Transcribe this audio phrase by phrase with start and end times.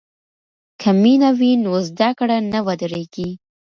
[0.81, 3.29] که مینه وي نو زده کړه نه ودریږي.